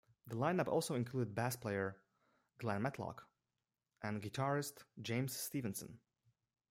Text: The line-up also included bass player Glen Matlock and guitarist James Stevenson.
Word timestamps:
The 0.25 0.35
line-up 0.35 0.67
also 0.67 0.95
included 0.95 1.35
bass 1.35 1.55
player 1.55 1.95
Glen 2.57 2.81
Matlock 2.81 3.27
and 4.01 4.19
guitarist 4.19 4.79
James 4.99 5.35
Stevenson. 5.35 5.99